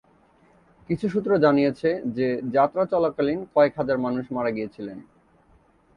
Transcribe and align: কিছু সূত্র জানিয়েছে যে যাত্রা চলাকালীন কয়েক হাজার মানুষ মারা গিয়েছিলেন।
কিছু 0.89 1.05
সূত্র 1.09 1.31
জানিয়েছে 1.37 1.89
যে 2.17 2.27
যাত্রা 2.53 2.83
চলাকালীন 2.85 3.39
কয়েক 3.55 3.73
হাজার 3.79 3.97
মানুষ 3.97 4.25
মারা 4.35 4.51
গিয়েছিলেন। 4.51 4.97